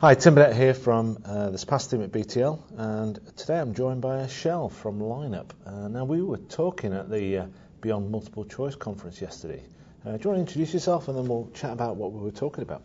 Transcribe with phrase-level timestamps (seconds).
[0.00, 4.00] Hi, Tim Bennett here from uh, the Surpass team at BTL, and today I'm joined
[4.00, 5.50] by Shell from Lineup.
[5.66, 7.46] Uh, now, we were talking at the uh,
[7.82, 9.62] Beyond Multiple Choice conference yesterday.
[10.06, 12.30] Uh, do you want to introduce yourself and then we'll chat about what we were
[12.30, 12.82] talking about?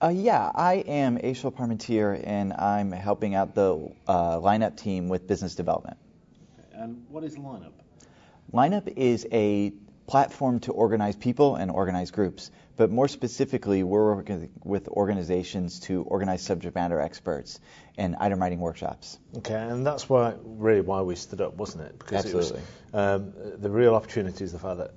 [0.00, 5.26] Uh, yeah, I am Ashel Parmentier, and I'm helping out the uh, Lineup team with
[5.26, 5.96] business development.
[6.72, 7.72] And what is Lineup?
[8.52, 9.72] Lineup is a
[10.06, 12.50] platform to organize people and organize groups.
[12.76, 17.60] But more specifically, we're working with organizations to organize subject matter experts
[17.96, 19.18] and item writing workshops.
[19.38, 21.98] Okay, and that's why really why we stood up, wasn't it?
[21.98, 22.58] Because Absolutely.
[22.58, 24.94] It was, um, the real opportunity is the fact that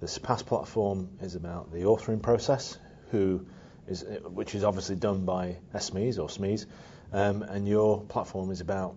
[0.00, 2.78] this Surpass platform is about the authoring process,
[3.10, 3.46] who
[3.86, 6.66] is which is obviously done by SMEs or SMEs,
[7.12, 8.96] um, and your platform is about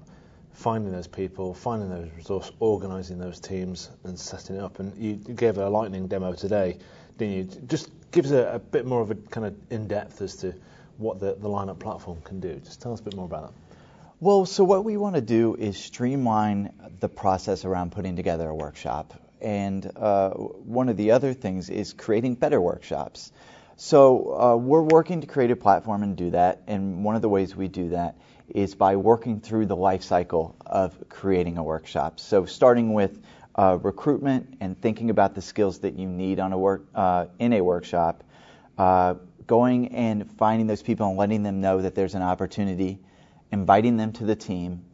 [0.53, 4.79] finding those people, finding those resources, organising those teams, and setting it up.
[4.79, 6.77] And you gave a lightning demo today,
[7.17, 7.61] didn't you?
[7.67, 10.53] Just give us a, a bit more of a kind of in depth as to
[10.97, 12.55] what the, the lineup platform can do.
[12.63, 13.77] Just tell us a bit more about that.
[14.19, 18.55] Well, so what we want to do is streamline the process around putting together a
[18.55, 19.13] workshop.
[19.41, 23.33] And uh, one of the other things is creating better workshops.
[23.75, 26.61] So uh, we're working to create a platform and do that.
[26.67, 28.15] And one of the ways we do that
[28.53, 32.19] is by working through the life cycle of creating a workshop.
[32.19, 33.19] So starting with
[33.55, 37.53] uh, recruitment and thinking about the skills that you need on a work uh, in
[37.53, 38.23] a workshop,
[38.77, 39.15] uh,
[39.47, 42.99] going and finding those people and letting them know that there's an opportunity,
[43.51, 44.85] inviting them to the team,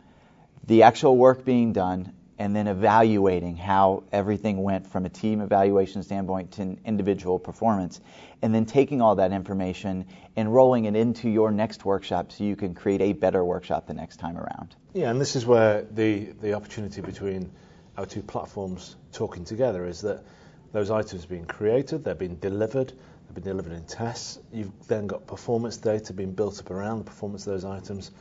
[0.65, 6.01] the actual work being done, and then evaluating how everything went from a team evaluation
[6.01, 7.99] standpoint to an individual performance,
[8.41, 10.05] and then taking all that information
[10.37, 13.93] and rolling it into your next workshop so you can create a better workshop the
[13.93, 14.73] next time around.
[14.93, 17.51] Yeah, and this is where the, the opportunity between
[17.97, 20.23] our two platforms talking together is that
[20.71, 22.93] those items being created, they're being delivered,
[23.27, 24.39] they've been delivered in tests.
[24.53, 28.11] You've then got performance data being built up around the performance of those items.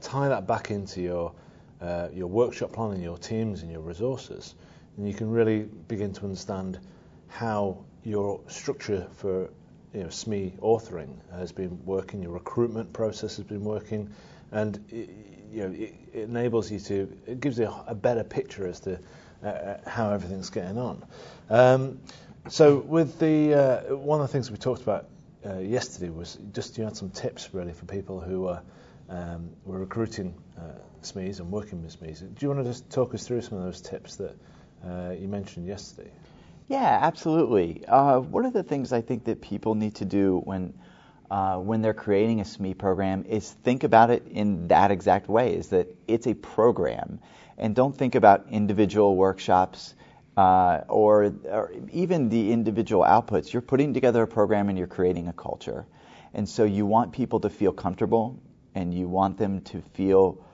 [0.00, 1.32] Tie that back into your
[1.80, 4.54] uh, your workshop plan and your teams and your resources,
[4.96, 6.78] and you can really begin to understand
[7.28, 9.50] how your structure for
[9.94, 14.10] you know, SME authoring has been working, your recruitment process has been working,
[14.52, 15.10] and it,
[15.50, 18.80] you know, it, it enables you to, it gives you a, a better picture as
[18.80, 18.98] to
[19.42, 21.04] uh, uh, how everything's getting on.
[21.48, 22.00] Um,
[22.48, 25.06] so with the uh, one of the things we talked about
[25.46, 28.62] uh, yesterday was just you had some tips really for people who are
[29.08, 30.62] um, were recruiting uh,
[31.02, 32.20] SMEs and working with SMEs.
[32.20, 34.36] Do you want to just talk us through some of those tips that
[34.86, 36.10] uh, you mentioned yesterday?
[36.68, 37.84] Yeah, absolutely.
[37.86, 40.74] Uh, one of the things I think that people need to do when
[41.30, 45.54] uh, when they're creating a SME program is think about it in that exact way:
[45.54, 47.20] is that it's a program,
[47.58, 49.94] and don't think about individual workshops.
[50.36, 53.52] Uh, or, or even the individual outputs.
[53.52, 55.84] You're putting together a program and you're creating a culture.
[56.32, 58.40] And so you want people to feel comfortable
[58.72, 60.44] and you want them to feel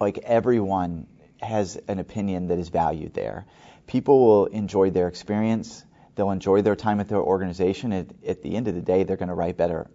[0.00, 1.06] like everyone
[1.40, 3.46] has an opinion that is valued there.
[3.86, 5.84] People will enjoy their experience.
[6.14, 7.92] They'll enjoy their time at their organization.
[7.92, 9.90] At, at the end of the day, they're going to write better,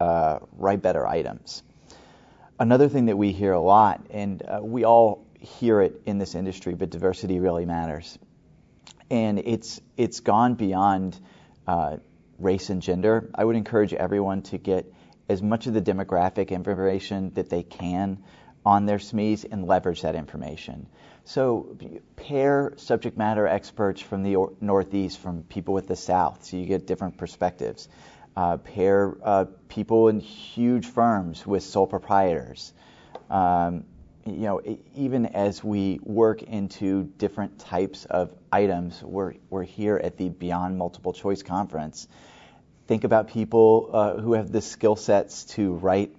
[0.00, 1.62] uh, write better items.
[2.58, 6.34] Another thing that we hear a lot, and uh, we all hear it in this
[6.34, 8.18] industry, but diversity really matters.
[9.10, 11.18] And it's it's gone beyond
[11.66, 11.98] uh,
[12.38, 13.30] race and gender.
[13.34, 14.92] I would encourage everyone to get
[15.28, 18.18] as much of the demographic information that they can
[18.64, 20.86] on their SMEs and leverage that information.
[21.24, 21.76] So
[22.16, 26.86] pair subject matter experts from the Northeast from people with the South, so you get
[26.86, 27.88] different perspectives.
[28.36, 32.72] Uh, pair uh, people in huge firms with sole proprietors.
[33.30, 33.84] Um,
[34.24, 34.60] you know,
[34.94, 40.76] even as we work into different types of items, we're, we're here at the Beyond
[40.76, 42.06] Multiple Choice Conference
[42.88, 46.16] think about people uh, who have the skill sets to write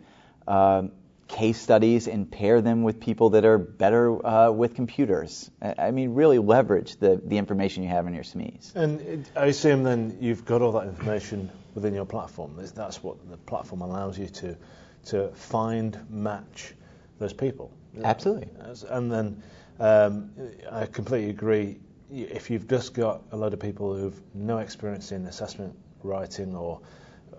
[0.47, 0.91] um,
[1.29, 5.49] case studies and pair them with people that are better uh, with computers.
[5.61, 8.75] I mean, really leverage the, the information you have in your SMEs.
[8.75, 12.55] And it, I assume then you've got all that information within your platform.
[12.57, 14.57] That's what the platform allows you to
[15.05, 16.73] to find, match
[17.19, 17.71] those people.
[18.03, 18.49] Absolutely.
[18.89, 19.41] And then
[19.79, 20.31] um,
[20.69, 21.79] I completely agree.
[22.11, 25.73] If you've just got a lot of people who've no experience in assessment
[26.03, 26.81] writing or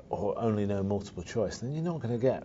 [0.09, 2.45] or only know multiple choice, then you're not going to get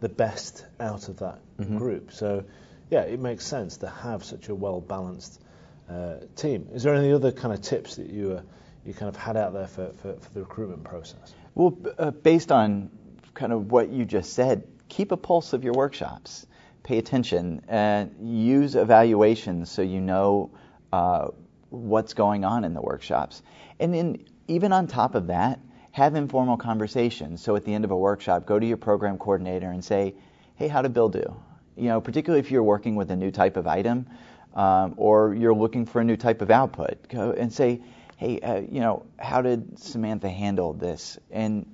[0.00, 1.78] the best out of that mm-hmm.
[1.78, 2.12] group.
[2.12, 2.44] So,
[2.90, 5.40] yeah, it makes sense to have such a well balanced
[5.88, 6.68] uh, team.
[6.72, 8.42] Is there any other kind of tips that you uh,
[8.84, 11.34] you kind of had out there for, for, for the recruitment process?
[11.54, 12.90] Well, uh, based on
[13.34, 16.46] kind of what you just said, keep a pulse of your workshops.
[16.82, 20.50] Pay attention and use evaluations so you know
[20.92, 21.28] uh,
[21.68, 23.42] what's going on in the workshops.
[23.78, 25.60] And then even on top of that,
[25.92, 27.42] have informal conversations.
[27.42, 30.14] So at the end of a workshop, go to your program coordinator and say,
[30.56, 31.34] hey, how did Bill do?
[31.76, 34.06] You know, particularly if you're working with a new type of item
[34.54, 37.80] um, or you're looking for a new type of output, go and say,
[38.16, 41.18] hey, uh, you know, how did Samantha handle this?
[41.30, 41.66] And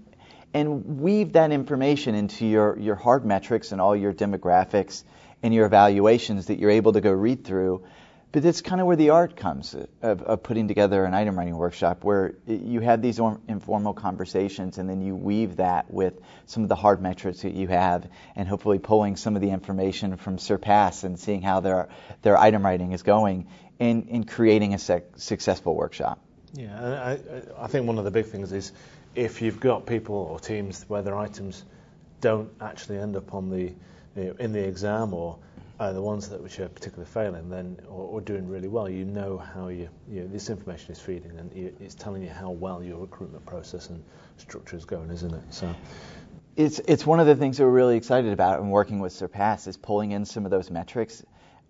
[0.55, 5.05] and weave that information into your, your hard metrics and all your demographics
[5.43, 7.85] and your evaluations that you're able to go read through.
[8.32, 11.38] But that's kind of where the art comes uh, of, of putting together an item
[11.38, 13.19] writing workshop, where you have these
[13.49, 17.69] informal conversations and then you weave that with some of the hard metrics that you
[17.69, 21.88] have, and hopefully pulling some of the information from Surpass and seeing how their
[22.23, 23.46] their item writing is going,
[23.81, 26.19] and, in creating a sec- successful workshop.
[26.52, 27.19] Yeah,
[27.58, 28.73] I, I think one of the big things is
[29.14, 31.64] if you've got people or teams where their items
[32.20, 33.73] don't actually end up on the
[34.17, 35.38] you know, in the exam or
[35.78, 39.05] uh, the ones that which are particularly failing then or, or, doing really well, you
[39.05, 42.50] know how you, you know, this information is feeding and you, it's telling you how
[42.50, 44.02] well your recruitment process and
[44.38, 45.43] structure is going, isn't it?
[45.50, 45.75] So.
[46.56, 49.67] It's, it's one of the things that we're really excited about in working with Surpass
[49.67, 51.23] is pulling in some of those metrics,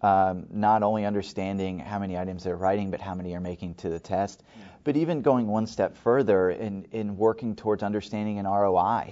[0.02, 3.88] um, not only understanding how many items they're writing, but how many are making to
[3.88, 4.64] the test, yeah.
[4.84, 9.10] but even going one step further in, in working towards understanding an ROI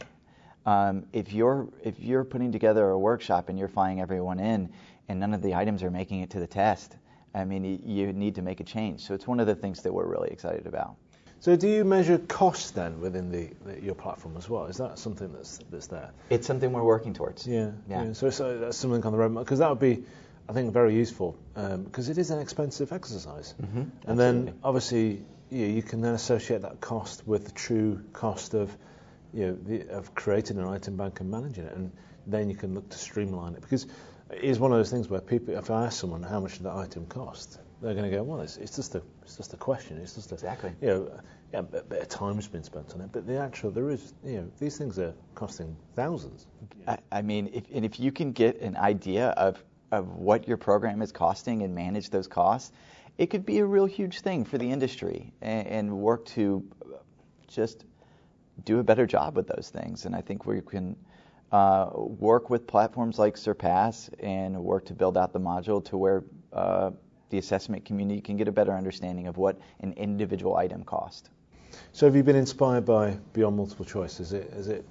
[0.67, 4.71] um, if you're if you're putting together a workshop and you're flying everyone in
[5.09, 6.97] and none of the items are making it to the test,
[7.35, 9.01] I mean you need to make a change.
[9.01, 10.97] So it's one of the things that we're really excited about.
[11.41, 14.65] So do you measure cost then within the, the, your platform as well?
[14.65, 16.11] Is that something that's that's there?
[16.31, 17.47] It's something we're working towards.
[17.47, 17.73] Yeah.
[17.87, 18.05] Yeah.
[18.05, 18.13] yeah.
[18.15, 20.05] So, so that's something on the roadmap because that would be,
[20.49, 23.55] I think, very useful because um, it is an expensive exercise.
[23.61, 23.83] Mm-hmm.
[24.07, 28.75] And then obviously you, you can then associate that cost with the true cost of
[29.35, 31.93] you know, the, of creating an item bank and managing it, and
[32.27, 33.61] then you can look to streamline it.
[33.61, 33.87] Because
[34.31, 36.65] it is one of those things where people, if I ask someone how much did
[36.65, 39.57] that item cost, they're going to go, well, it's, it's just a, it's just a
[39.57, 39.99] question.
[39.99, 40.73] It's just a, exactly.
[40.81, 41.21] You know,
[41.53, 44.39] yeah, a bit of time's been spent on it, but the actual, there is, you
[44.39, 46.47] know, these things are costing thousands.
[46.87, 50.57] I, I mean, if, and if you can get an idea of of what your
[50.57, 52.73] program is costing and manage those costs,
[53.17, 56.65] it could be a real huge thing for the industry and, and work to
[57.47, 57.85] just
[58.65, 60.06] do a better job with those things.
[60.06, 60.97] And I think we can
[61.53, 66.25] uh, work with platforms like Surpass and work to build out the module to where
[66.53, 66.91] uh,
[67.31, 71.31] the assessment community can get a better understanding of what an individual item cost.
[71.93, 74.21] So have you been inspired by Beyond Multiple Choice?
[74.21, 74.87] Is it, is it,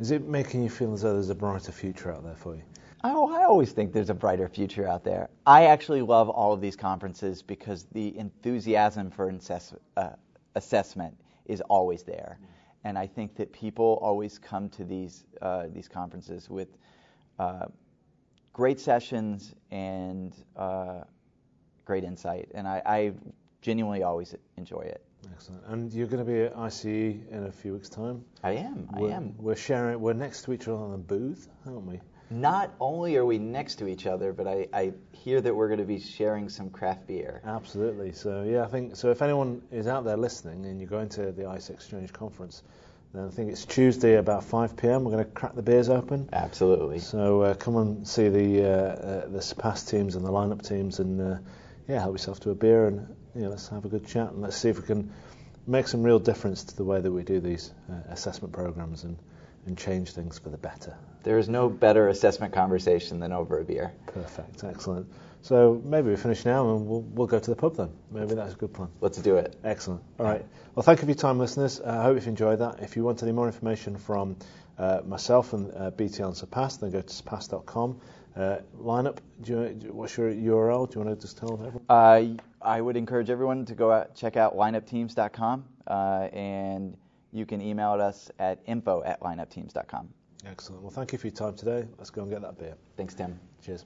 [0.00, 2.62] is it making you feel as though there's a brighter future out there for you?
[3.02, 5.28] Oh, I always think there's a brighter future out there.
[5.46, 10.10] I actually love all of these conferences because the enthusiasm for assess, uh,
[10.54, 11.14] assessment
[11.46, 12.38] is always there.
[12.40, 12.50] Mm-hmm
[12.84, 16.68] and I think that people always come to these uh, these conferences with
[17.38, 17.66] uh,
[18.52, 21.00] great sessions and uh,
[21.84, 23.12] great insight, and I, I,
[23.62, 25.02] genuinely always enjoy it.
[25.32, 25.64] Excellent.
[25.68, 28.22] And you're going to be at ICE in a few weeks' time.
[28.42, 28.86] I am.
[28.92, 29.34] We're, I am.
[29.38, 29.98] We're sharing.
[29.98, 32.00] We're next to each other on the booth, aren't we?
[32.34, 35.78] Not only are we next to each other, but I, I hear that we're going
[35.78, 37.40] to be sharing some craft beer.
[37.44, 38.10] Absolutely.
[38.10, 39.10] So yeah, I think so.
[39.10, 42.64] If anyone is out there listening and you're going to the ICE Exchange conference,
[43.12, 45.04] then I think it's Tuesday about 5 p.m.
[45.04, 46.28] We're going to crack the beers open.
[46.32, 46.98] Absolutely.
[46.98, 50.98] So uh, come and see the uh, uh, the Surpass teams and the lineup teams,
[50.98, 51.38] and uh,
[51.86, 54.42] yeah, help yourself to a beer and you know, let's have a good chat and
[54.42, 55.12] let's see if we can
[55.66, 59.16] make some real difference to the way that we do these uh, assessment programs and
[59.66, 60.96] and change things for the better.
[61.22, 63.92] There is no better assessment conversation than over a beer.
[64.06, 65.06] Perfect, excellent.
[65.42, 67.90] So maybe we finish now and we'll, we'll go to the pub then.
[68.10, 68.88] Maybe that's a good plan.
[69.00, 69.58] Let's do it.
[69.62, 70.02] Excellent.
[70.18, 70.44] All right.
[70.74, 71.80] Well, thank you for your time, listeners.
[71.80, 72.80] Uh, I hope you've enjoyed that.
[72.80, 74.36] If you want any more information from
[74.78, 78.00] uh, myself and uh, BT on Surpass, then go to surpass.com.
[78.34, 80.90] Uh, lineup, do you, what's your URL?
[80.90, 81.84] Do you want to just tell everyone?
[81.88, 86.96] Uh, I would encourage everyone to go out check out lineupteams.com uh, and
[87.34, 90.08] you can email us at info at lineupteams.com.
[90.46, 90.82] Excellent.
[90.82, 91.86] Well, thank you for your time today.
[91.98, 92.74] Let's go and get that beer.
[92.96, 93.38] Thanks, Tim.
[93.62, 93.84] Cheers.